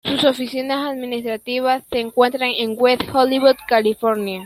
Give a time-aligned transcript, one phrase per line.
[0.03, 4.39] Sus oficinas administrativas se encuentran en West Hollywood, California.